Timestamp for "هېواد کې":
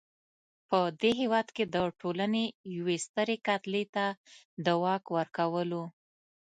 1.21-1.63